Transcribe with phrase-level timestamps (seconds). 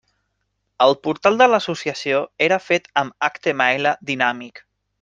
[0.85, 4.65] El portal de l'Associació era fet amb HTML dinàmic.